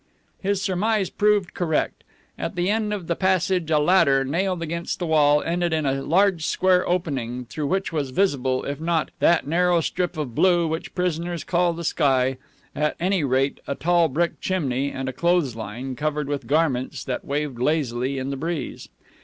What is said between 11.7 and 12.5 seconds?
the sky,"